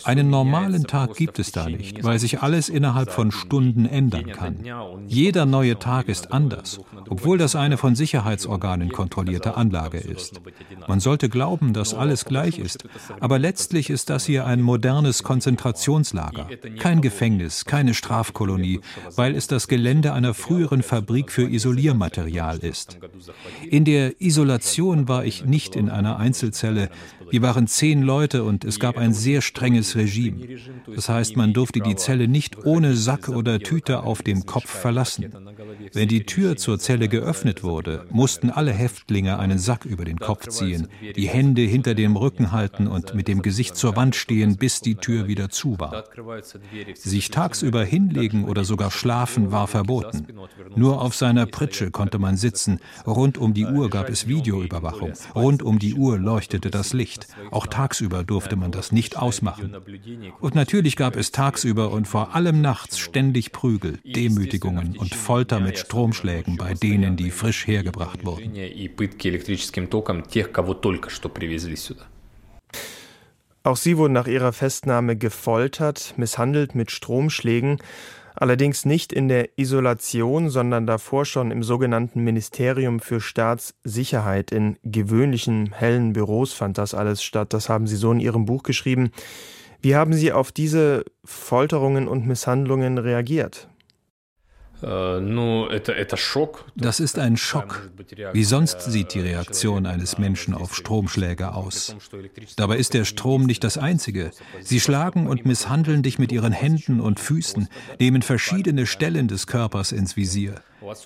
Einen 0.03 0.29
normalen 0.29 0.83
Tag 0.83 1.15
gibt 1.15 1.39
es 1.39 1.51
da 1.51 1.67
nicht, 1.67 2.03
weil 2.03 2.19
sich 2.19 2.41
alles 2.41 2.69
innerhalb 2.69 3.11
von 3.11 3.31
Stunden 3.31 3.85
ändern 3.85 4.31
kann. 4.31 4.57
Jeder 5.07 5.45
neue 5.45 5.79
Tag 5.79 6.09
ist 6.09 6.31
anders, 6.31 6.79
obwohl 7.09 7.37
das 7.37 7.55
eine 7.55 7.77
von 7.77 7.95
Sicherheitsorganen 7.95 8.91
kontrollierte 8.91 9.55
Anlage 9.57 9.97
ist. 9.97 10.41
Man 10.87 10.99
sollte 10.99 11.29
glauben, 11.29 11.73
dass 11.73 11.93
alles 11.93 12.25
gleich 12.25 12.59
ist, 12.59 12.85
aber 13.19 13.39
letztlich 13.39 13.89
ist 13.89 14.09
das 14.09 14.25
hier 14.25 14.45
ein 14.45 14.61
modernes 14.61 15.23
Konzentrationslager. 15.23 16.47
Kein 16.79 17.01
Gefängnis, 17.01 17.65
keine 17.65 17.93
Strafkolonie, 17.93 18.81
weil 19.15 19.35
es 19.35 19.47
das 19.47 19.67
Gelände 19.67 20.13
einer 20.13 20.33
früheren 20.33 20.83
Fabrik 20.83 21.31
für 21.31 21.49
Isoliermaterial 21.49 22.59
ist. 22.59 22.97
In 23.69 23.85
der 23.85 24.21
Isolation 24.21 25.07
war 25.07 25.25
ich 25.25 25.45
nicht 25.45 25.75
in 25.75 25.89
einer 25.89 26.17
Einzelzelle, 26.17 26.89
wir 27.31 27.41
waren 27.41 27.67
zehn 27.67 28.01
Leute 28.01 28.43
und 28.43 28.65
es 28.65 28.79
gab 28.79 28.97
ein 28.97 29.13
sehr 29.13 29.41
strenges 29.41 29.95
Regime. 29.95 30.47
Das 30.95 31.09
heißt, 31.09 31.37
man 31.37 31.53
durfte 31.53 31.79
die 31.79 31.95
Zelle 31.95 32.27
nicht 32.27 32.65
ohne 32.65 32.95
Sack 32.95 33.29
oder 33.29 33.59
Tüte 33.59 34.03
auf 34.03 34.21
dem 34.21 34.45
Kopf 34.45 34.69
verlassen. 34.69 35.31
Wenn 35.93 36.07
die 36.07 36.23
Tür 36.23 36.57
zur 36.57 36.79
Zelle 36.79 37.07
geöffnet 37.07 37.63
wurde, 37.63 38.05
mussten 38.11 38.49
alle 38.49 38.71
Häftlinge 38.71 39.39
einen 39.39 39.59
Sack 39.59 39.85
über 39.85 40.05
den 40.05 40.19
Kopf 40.19 40.47
ziehen, 40.47 40.87
die 41.15 41.27
Hände 41.27 41.61
hinter 41.61 41.95
dem 41.95 42.15
Rücken 42.15 42.51
halten 42.51 42.87
und 42.87 43.13
mit 43.13 43.27
dem 43.27 43.41
Gesicht 43.41 43.75
zur 43.75 43.95
Wand 43.95 44.15
stehen, 44.15 44.57
bis 44.57 44.81
die 44.81 44.95
Tür 44.95 45.27
wieder 45.27 45.49
zu 45.49 45.79
war. 45.79 46.05
Sich 46.95 47.29
tagsüber 47.29 47.83
hinlegen 47.83 48.45
oder 48.45 48.63
sogar 48.63 48.91
schlafen 48.91 49.51
war 49.51 49.67
verboten. 49.67 50.27
Nur 50.75 51.01
auf 51.01 51.15
seiner 51.15 51.45
Pritsche 51.45 51.91
konnte 51.91 52.19
man 52.19 52.37
sitzen. 52.37 52.79
Rund 53.05 53.37
um 53.37 53.53
die 53.53 53.65
Uhr 53.65 53.89
gab 53.89 54.09
es 54.09 54.27
Videoüberwachung. 54.27 55.13
Rund 55.35 55.63
um 55.63 55.79
die 55.79 55.93
Uhr 55.93 56.17
leuchtete 56.17 56.69
das 56.69 56.93
Licht 56.93 57.18
nicht. 57.27 57.53
Auch 57.53 57.67
tagsüber 57.67 58.23
durfte 58.23 58.55
man 58.55 58.71
das 58.71 58.91
nicht 58.91 59.17
ausmachen. 59.17 59.75
Und 60.39 60.55
natürlich 60.55 60.95
gab 60.95 61.15
es 61.15 61.31
tagsüber 61.31 61.91
und 61.91 62.07
vor 62.07 62.35
allem 62.35 62.61
nachts 62.61 62.99
ständig 62.99 63.51
Prügel, 63.51 63.99
Demütigungen 64.03 64.97
und 64.97 65.13
Folter 65.15 65.59
mit 65.59 65.77
Stromschlägen 65.79 66.57
bei 66.57 66.73
denen, 66.73 67.15
die 67.17 67.31
frisch 67.31 67.67
hergebracht 67.67 68.25
wurden. 68.25 68.53
Auch 73.63 73.77
sie 73.77 73.97
wurden 73.97 74.13
nach 74.13 74.27
ihrer 74.27 74.53
Festnahme 74.53 75.17
gefoltert, 75.17 76.13
misshandelt 76.17 76.75
mit 76.75 76.91
Stromschlägen 76.91 77.79
allerdings 78.41 78.85
nicht 78.85 79.13
in 79.13 79.27
der 79.27 79.57
Isolation, 79.57 80.49
sondern 80.49 80.87
davor 80.87 81.25
schon 81.25 81.51
im 81.51 81.63
sogenannten 81.63 82.23
Ministerium 82.23 82.99
für 82.99 83.21
Staatssicherheit. 83.21 84.51
In 84.51 84.77
gewöhnlichen, 84.83 85.71
hellen 85.73 86.13
Büros 86.13 86.53
fand 86.53 86.77
das 86.77 86.93
alles 86.93 87.23
statt. 87.23 87.53
Das 87.53 87.69
haben 87.69 87.87
Sie 87.87 87.95
so 87.95 88.11
in 88.11 88.19
Ihrem 88.19 88.45
Buch 88.45 88.63
geschrieben. 88.63 89.11
Wie 89.81 89.95
haben 89.95 90.13
Sie 90.13 90.33
auf 90.33 90.51
diese 90.51 91.05
Folterungen 91.23 92.07
und 92.07 92.27
Misshandlungen 92.27 92.97
reagiert? 92.97 93.68
Äh, 94.81 95.79
das 96.75 96.99
ist 96.99 97.19
ein 97.19 97.37
Schock. 97.37 97.89
Wie 98.33 98.43
sonst 98.43 98.81
sieht 98.81 99.13
die 99.13 99.19
Reaktion 99.19 99.85
eines 99.85 100.17
Menschen 100.17 100.53
auf 100.53 100.75
Stromschläge 100.75 101.53
aus? 101.53 101.95
Dabei 102.55 102.77
ist 102.77 102.93
der 102.93 103.05
Strom 103.05 103.43
nicht 103.43 103.63
das 103.63 103.77
einzige. 103.77 104.31
Sie 104.61 104.79
schlagen 104.79 105.27
und 105.27 105.45
misshandeln 105.45 106.03
dich 106.03 106.19
mit 106.19 106.31
ihren 106.31 106.53
Händen 106.53 107.01
und 107.01 107.19
Füßen, 107.19 107.67
nehmen 107.99 108.21
verschiedene 108.21 108.85
Stellen 108.85 109.27
des 109.27 109.47
Körpers 109.47 109.91
ins 109.91 110.15
Visier. 110.15 110.55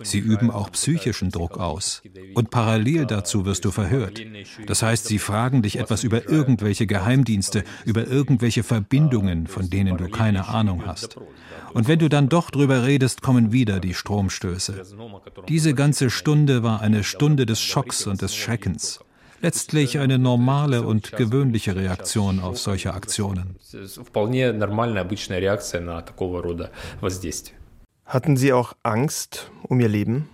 Sie 0.03 0.19
üben 0.19 0.51
auch 0.51 0.71
psychischen 0.71 1.29
Druck 1.29 1.57
aus. 1.57 2.01
Und 2.33 2.49
parallel 2.49 3.05
dazu 3.05 3.45
wirst 3.45 3.65
du 3.65 3.71
verhört. 3.71 4.21
Das 4.67 4.83
heißt, 4.83 5.05
sie 5.05 5.19
fragen 5.19 5.61
dich 5.61 5.77
etwas 5.77 6.03
über 6.03 6.29
irgendwelche 6.29 6.87
Geheimdienste, 6.87 7.63
über 7.85 8.07
irgendwelche 8.07 8.63
Verbindungen, 8.63 9.47
von 9.47 9.69
denen 9.69 9.97
du 9.97 10.09
keine 10.09 10.47
Ahnung 10.47 10.85
hast. 10.85 11.17
Und 11.73 11.87
wenn 11.87 11.99
du 11.99 12.09
dann 12.09 12.29
doch 12.29 12.51
drüber 12.51 12.85
redest, 12.85 13.21
kommen 13.21 13.51
wieder 13.51 13.79
die 13.79 13.93
Stromstöße. 13.93 14.83
Diese 15.47 15.73
ganze 15.73 16.09
Stunde 16.09 16.63
war 16.63 16.81
eine 16.81 17.03
Stunde 17.03 17.45
des 17.45 17.61
Schocks 17.61 18.05
und 18.05 18.21
des 18.21 18.35
Schreckens. 18.35 18.99
Letztlich 19.41 19.99
eine 19.99 20.19
normale 20.19 20.83
und 20.83 21.11
gewöhnliche 21.17 21.75
Reaktion 21.75 22.39
auf 22.39 22.57
solche 22.57 22.93
Aktionen. 22.93 23.57
Hatten 28.05 28.37
Sie 28.37 28.53
auch 28.53 28.73
Angst 28.83 29.51
um 29.63 29.79
Ihr 29.79 29.89
Leben? 29.89 30.29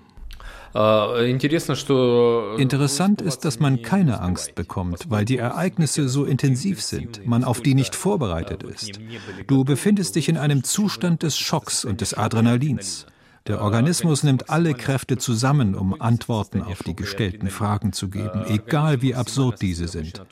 Interessant 2.58 3.22
ist, 3.22 3.46
dass 3.46 3.60
man 3.60 3.82
keine 3.82 4.22
Angst 4.22 4.56
bekommt, 4.56 5.10
weil 5.10 5.26
die 5.26 5.38
Ereignisse 5.38 6.08
so 6.10 6.26
intensiv 6.26 6.82
sind, 6.82 7.26
man 7.26 7.44
auf 7.44 7.62
die 7.62 7.74
nicht 7.74 7.96
vorbereitet 7.96 8.64
ist. 8.64 9.00
Du 9.48 9.64
befindest 9.64 10.16
dich 10.16 10.30
in 10.30 10.38
einem 10.38 10.64
Zustand 10.64 11.24
des 11.24 11.38
Schocks 11.40 11.86
und 11.86 12.02
des 12.02 12.14
Adrenalins. 12.14 13.08
Der 13.47 13.61
Organismus 13.61 14.23
nimmt 14.23 14.49
alle 14.49 14.73
Kräfte 14.73 15.19
zusammen, 15.19 15.75
um 15.75 16.00
Antworten 16.00 16.62
auf 16.62 16.83
die 16.83 16.97
gestellten 16.97 17.50
Fragen 17.50 17.93
zu 17.93 18.09
geben, 18.09 18.47
egal 18.49 19.02
wie 19.02 19.14
absurd 19.14 19.61
diese 19.61 19.87
sind. 19.87 20.23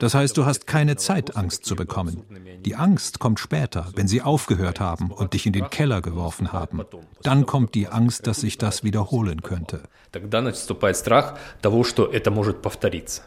Das 0.00 0.12
heißt, 0.12 0.36
du 0.36 0.44
hast 0.44 0.66
keine 0.66 0.96
Zeit, 0.96 1.34
Angst 1.34 1.64
zu 1.64 1.76
bekommen. 1.76 2.24
Die 2.66 2.76
Angst 2.76 3.20
kommt 3.20 3.40
später, 3.40 3.86
wenn 3.94 4.06
sie 4.06 4.20
aufgehört 4.20 4.80
haben 4.80 5.10
und 5.10 5.32
dich 5.32 5.46
in 5.46 5.54
den 5.54 5.70
Keller 5.70 6.02
geworfen 6.02 6.52
haben. 6.52 6.82
Dann 7.22 7.46
kommt 7.46 7.74
die 7.74 7.88
Angst, 7.88 8.26
dass 8.26 8.42
sich 8.42 8.58
das 8.58 8.84
wiederholen 8.84 9.40
könnte. 9.40 9.80
Тогда 10.12 10.42
наступает 10.42 10.96
страх 10.98 11.38
того, 11.62 11.84
что 11.84 12.12
это 12.12 12.30
может 12.30 12.60
повториться. 12.60 13.22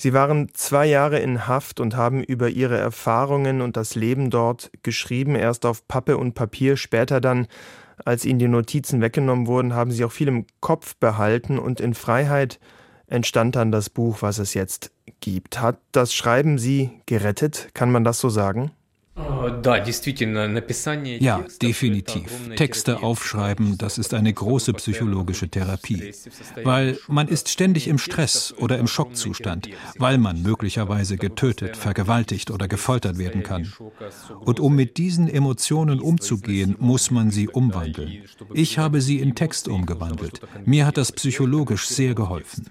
Sie 0.00 0.14
waren 0.14 0.48
zwei 0.54 0.86
Jahre 0.86 1.18
in 1.18 1.46
Haft 1.46 1.78
und 1.78 1.94
haben 1.94 2.24
über 2.24 2.48
ihre 2.48 2.78
Erfahrungen 2.78 3.60
und 3.60 3.76
das 3.76 3.96
Leben 3.96 4.30
dort 4.30 4.70
geschrieben, 4.82 5.34
erst 5.34 5.66
auf 5.66 5.86
Pappe 5.88 6.16
und 6.16 6.32
Papier, 6.32 6.78
später 6.78 7.20
dann, 7.20 7.48
als 8.02 8.24
ihnen 8.24 8.38
die 8.38 8.48
Notizen 8.48 9.02
weggenommen 9.02 9.46
wurden, 9.46 9.74
haben 9.74 9.90
sie 9.90 10.02
auch 10.06 10.12
viel 10.12 10.28
im 10.28 10.46
Kopf 10.60 10.96
behalten 10.96 11.58
und 11.58 11.80
in 11.80 11.92
Freiheit 11.92 12.58
entstand 13.08 13.56
dann 13.56 13.72
das 13.72 13.90
Buch, 13.90 14.22
was 14.22 14.38
es 14.38 14.54
jetzt 14.54 14.90
gibt. 15.20 15.60
Hat 15.60 15.78
das 15.92 16.14
Schreiben 16.14 16.56
Sie 16.56 17.02
gerettet? 17.04 17.68
Kann 17.74 17.92
man 17.92 18.02
das 18.02 18.20
so 18.20 18.30
sagen? 18.30 18.70
Ja, 21.20 21.44
definitiv. 21.62 22.30
Texte 22.56 23.02
aufschreiben, 23.02 23.78
das 23.78 23.98
ist 23.98 24.14
eine 24.14 24.32
große 24.32 24.72
psychologische 24.74 25.48
Therapie, 25.48 26.12
weil 26.62 26.98
man 27.08 27.28
ist 27.28 27.48
ständig 27.48 27.88
im 27.88 27.98
Stress 27.98 28.54
oder 28.56 28.78
im 28.78 28.86
Schockzustand, 28.86 29.68
weil 29.98 30.18
man 30.18 30.42
möglicherweise 30.42 31.16
getötet, 31.16 31.76
vergewaltigt 31.76 32.50
oder 32.50 32.68
gefoltert 32.68 33.18
werden 33.18 33.42
kann. 33.42 33.72
Und 34.40 34.60
um 34.60 34.74
mit 34.76 34.98
diesen 34.98 35.28
Emotionen 35.28 36.00
umzugehen, 36.00 36.76
muss 36.78 37.10
man 37.10 37.30
sie 37.30 37.48
umwandeln. 37.48 38.24
Ich 38.54 38.78
habe 38.78 39.00
sie 39.00 39.20
in 39.20 39.34
Text 39.34 39.68
umgewandelt. 39.68 40.40
Mir 40.64 40.86
hat 40.86 40.96
das 40.96 41.12
psychologisch 41.12 41.88
sehr 41.88 42.14
geholfen. 42.14 42.70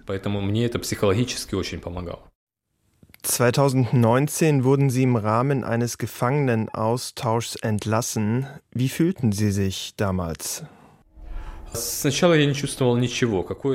2019 3.21 4.63
wurden 4.63 4.89
Sie 4.89 5.03
im 5.03 5.15
Rahmen 5.15 5.63
eines 5.63 5.97
Gefangenenaustauschs 5.97 7.55
entlassen. 7.55 8.47
Wie 8.71 8.89
fühlten 8.89 9.31
Sie 9.31 9.51
sich 9.51 9.93
damals? 9.97 10.63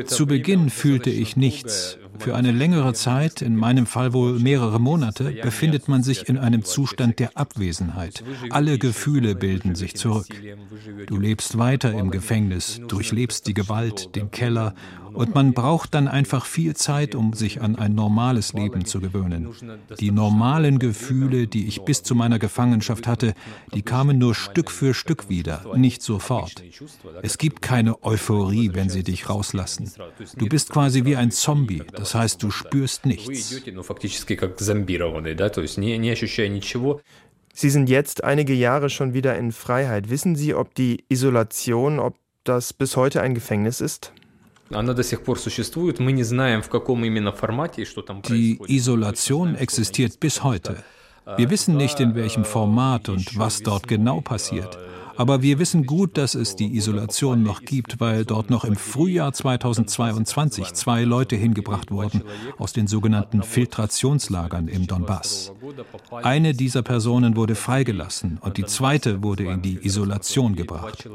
Zu 0.07 0.27
Beginn 0.27 0.71
fühlte 0.71 1.11
ich 1.11 1.37
nichts. 1.37 1.99
Für 2.19 2.35
eine 2.35 2.53
längere 2.53 2.93
Zeit, 2.93 3.43
in 3.43 3.57
meinem 3.57 3.87
Fall 3.87 4.13
wohl 4.13 4.39
mehrere 4.39 4.81
Monate, 4.81 5.33
befindet 5.43 5.89
man 5.89 6.03
sich 6.03 6.29
in 6.29 6.39
einem 6.39 6.65
Zustand 6.65 7.19
der 7.19 7.37
Abwesenheit. 7.37 8.25
Alle 8.51 8.79
Gefühle 8.79 9.35
bilden 9.35 9.75
sich 9.75 9.95
zurück. 9.95 10.27
Du 11.07 11.19
lebst 11.19 11.59
weiter 11.59 11.93
im 11.93 12.11
Gefängnis, 12.11 12.81
durchlebst 12.89 13.47
die 13.47 13.55
Gewalt, 13.55 14.17
den 14.17 14.31
Keller 14.31 14.75
und 15.15 15.35
man 15.35 15.53
braucht 15.53 15.95
dann 15.95 16.09
einfach 16.09 16.45
viel 16.45 16.75
Zeit, 16.75 17.15
um 17.15 17.33
sich 17.33 17.63
an 17.63 17.77
ein 17.77 17.95
normales 17.95 18.53
Leben 18.53 18.85
zu 18.85 19.01
gewöhnen. 19.01 19.49
Die 20.01 20.11
normalen 20.11 20.79
Gefühle, 20.79 21.47
die 21.47 21.67
ich 21.67 21.83
bis 21.83 22.03
zu 22.03 22.15
meiner 22.15 22.39
Gefangenschaft 22.39 23.07
hatte, 23.07 23.35
die 23.73 23.83
kamen 23.83 24.19
nur 24.19 24.35
Stück 24.35 24.71
für 24.71 24.95
Stück 24.95 25.29
wieder, 25.29 25.65
nicht 25.77 26.03
sofort. 26.03 26.63
Es 27.23 27.39
gibt 27.39 27.63
keine 27.63 28.03
Euphorie, 28.03 28.71
wenn 28.75 28.91
sie 28.91 29.03
dich 29.03 29.29
rauslassen. 29.29 29.91
Du 30.37 30.47
bist 30.47 30.71
quasi 30.71 31.05
wie 31.05 31.17
ein 31.17 31.31
Zombie, 31.31 31.83
das 31.93 32.15
heißt, 32.15 32.43
du 32.43 32.51
spürst 32.51 33.07
nichts. 33.07 33.63
Sie 37.57 37.71
sind 37.71 37.89
jetzt 37.89 38.25
einige 38.25 38.53
Jahre 38.53 38.91
schon 38.91 39.15
wieder 39.15 39.39
in 39.39 39.53
Freiheit. 39.53 40.11
Wissen 40.11 40.35
Sie, 40.35 40.55
ob 40.55 40.75
die 40.75 41.05
Isolation, 41.09 42.01
ob 42.01 42.17
das 42.43 42.73
bis 42.73 42.97
heute 42.97 43.23
ein 43.23 43.35
Gefängnis 43.35 43.81
ist? 43.81 44.13
Die 48.29 48.59
Isolation 48.67 49.55
existiert 49.55 50.21
bis 50.21 50.43
heute. 50.43 50.77
Wir 51.37 51.51
wissen 51.51 51.77
nicht, 51.77 52.01
in 52.01 52.15
welchem 52.15 52.45
Format 52.45 53.09
und 53.09 53.39
was 53.39 53.63
dort 53.63 53.89
genau 53.89 54.21
passiert. 54.21 54.79
Aber 55.17 55.43
wir 55.43 55.59
wissen 55.59 55.87
gut, 55.87 56.17
dass 56.17 56.35
es 56.35 56.57
die 56.57 56.77
Isolation 56.77 57.43
noch 57.43 57.63
gibt, 57.63 58.01
weil 58.01 58.25
dort 58.25 58.51
noch 58.51 58.65
im 58.65 58.77
Frühjahr 58.77 59.33
2022 59.33 60.73
zwei 60.73 61.05
Leute 61.05 61.37
hingebracht 61.37 61.91
wurden 61.91 62.23
aus 62.59 62.73
den 62.73 62.87
sogenannten 62.87 63.43
Filtrationslagern 63.43 64.69
im 64.69 64.87
Donbass. 64.87 65.53
Eine 66.11 66.55
dieser 66.55 66.83
Personen 66.83 67.37
wurde 67.37 67.55
freigelassen 67.55 68.39
und 68.41 68.57
die 68.57 68.65
zweite 68.65 69.23
wurde 69.23 69.45
in 69.45 69.63
die 69.63 69.85
Isolation 69.85 70.57
gebracht. 70.57 71.09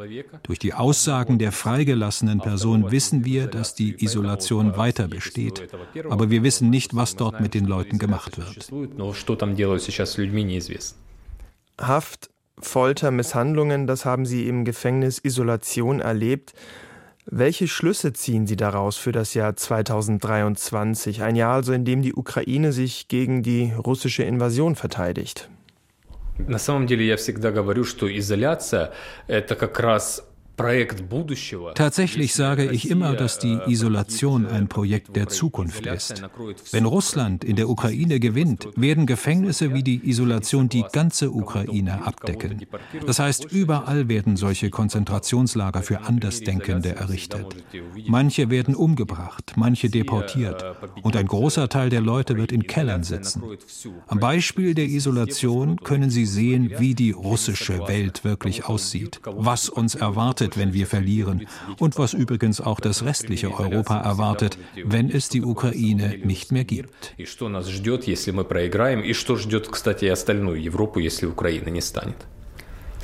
Durch 0.44 0.60
die 0.60 0.74
Aussagen 0.74 1.40
der 1.40 1.52
freigelassenen 1.52 2.40
Person 2.40 2.92
wissen 2.92 3.26
wir, 3.26 3.48
dass 3.48 3.76
die 3.76 4.04
Isolation 4.04 4.78
weiter 4.78 5.08
besteht, 5.08 5.70
aber 6.10 6.30
wir 6.30 6.44
wissen 6.44 6.70
nicht, 6.70 6.96
was 6.96 7.16
dort 7.16 7.42
mit 7.42 7.54
den 7.54 7.66
Leuten 7.66 7.98
gemacht 7.98 8.38
wird. 8.38 8.72
Haft 11.82 12.30
Folter, 12.59 13.11
Misshandlungen, 13.11 13.87
das 13.87 14.05
haben 14.05 14.27
Sie 14.27 14.49
im 14.49 14.65
Gefängnis 14.65 15.21
Isolation 15.23 16.01
erlebt. 16.01 16.55
Welche 17.27 17.69
Schlüsse 17.69 18.13
ziehen 18.13 18.47
Sie 18.47 18.57
daraus 18.57 18.97
für 18.97 19.13
das 19.13 19.35
Jahr 19.35 19.57
2023, 19.57 21.23
ein 21.23 21.37
Jahr 21.37 21.55
also, 21.55 21.73
in 21.73 21.85
dem 21.85 22.03
die 22.03 22.15
Ukraine 22.15 22.73
sich 22.73 23.09
gegen 23.09 23.43
die 23.43 23.73
russische 23.73 24.25
Invasion 24.25 24.77
verteidigt? 24.77 25.49
На 26.39 26.59
самом 26.59 26.87
деле 26.87 27.07
я 27.07 27.17
всегда 27.17 27.53
говорю, 27.53 27.85
что 27.85 28.09
изоляция 28.09 28.93
это 29.29 29.55
как 29.55 29.79
раз 29.79 30.27
Tatsächlich 31.76 32.34
sage 32.34 32.72
ich 32.72 32.90
immer, 32.90 33.14
dass 33.14 33.40
die 33.40 33.60
Isolation 33.68 34.46
ein 34.46 34.68
Projekt 34.68 35.16
der 35.16 35.28
Zukunft 35.28 35.86
ist. 35.86 36.24
Wenn 36.72 36.86
Russland 36.86 37.44
in 37.44 37.56
der 37.56 37.70
Ukraine 37.70 38.20
gewinnt, 38.20 38.68
werden 38.76 39.06
Gefängnisse 39.06 39.74
wie 39.74 39.84
die 39.84 40.10
Isolation 40.10 40.68
die 40.68 40.84
ganze 40.92 41.32
Ukraine 41.32 42.06
abdecken. 42.06 42.66
Das 43.06 43.20
heißt, 43.20 43.52
überall 43.52 44.10
werden 44.10 44.36
solche 44.36 44.70
Konzentrationslager 44.70 45.82
für 45.82 46.02
Andersdenkende 46.02 46.96
errichtet. 46.96 47.64
Manche 48.08 48.50
werden 48.50 48.76
umgebracht, 48.76 49.54
manche 49.56 49.90
deportiert. 49.90 50.66
und 51.04 51.16
ein 51.16 51.28
großer 51.28 51.70
Teil 51.70 51.90
der 51.90 52.02
Leute 52.02 52.36
wird 52.38 52.52
in 52.52 52.64
Kellern 52.64 53.04
sitzen. 53.04 53.44
Am 54.08 54.20
Beispiel 54.20 54.74
der 54.74 54.86
Isolation 54.86 55.78
können 55.78 56.10
Sie 56.10 56.26
sehen, 56.26 56.72
wie 56.78 56.96
die 56.96 57.12
russische 57.12 57.88
Welt 57.88 58.24
wirklich 58.24 58.66
aussieht, 58.66 59.22
was 59.24 59.70
uns 59.70 59.96
erwartet 59.96 60.49
erwartet, 60.50 60.58
wenn 60.58 60.74
wir 60.74 60.88
verlieren 60.88 61.48
und 61.80 61.98
was 61.98 62.14
übrigens 62.14 62.62
auch 62.62 62.80
das 62.80 63.04
restliche 63.04 63.52
Europa 63.52 64.00
erwartet, 64.00 64.58
wenn 64.84 65.10
es 65.10 65.30
die 65.30 65.44
Ukraine 65.44 66.18
nicht 66.24 66.52
mehr 66.52 66.64
gibt. 66.64 67.14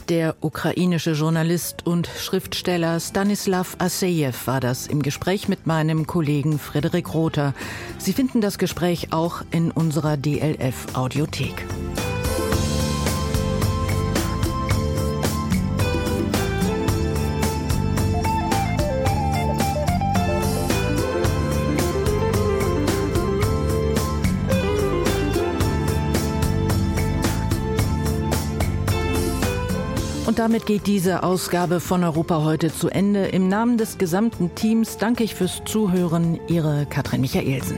Der 0.10 0.36
ukrainische 0.42 1.14
Journalist 1.14 1.88
und 1.88 2.08
Schriftsteller 2.08 3.00
Stanislav 3.00 3.76
Asejew 3.80 4.34
war 4.46 4.60
das 4.60 4.86
im 4.86 5.02
Gespräch 5.02 5.48
mit 5.48 5.66
meinem 5.66 6.06
Kollegen 6.06 6.60
Frederik 6.60 7.12
Rother. 7.16 7.56
Sie 7.98 8.14
finden 8.14 8.40
das 8.40 8.60
Gespräch 8.60 9.12
auch 9.12 9.42
in 9.50 9.72
unserer 9.72 10.16
DLF 10.16 10.96
Audiothek. 10.96 11.66
Und 30.36 30.40
damit 30.40 30.66
geht 30.66 30.86
diese 30.86 31.24
Ausgabe 31.24 31.80
von 31.80 32.04
Europa 32.04 32.44
heute 32.44 32.70
zu 32.70 32.90
Ende. 32.90 33.28
Im 33.28 33.48
Namen 33.48 33.78
des 33.78 33.98
gesamten 33.98 34.54
Teams 34.54 34.98
danke 34.98 35.24
ich 35.24 35.34
fürs 35.34 35.62
Zuhören. 35.64 36.42
Ihre 36.50 36.86
Katrin 36.88 37.22
Michaelsen. 37.22 37.78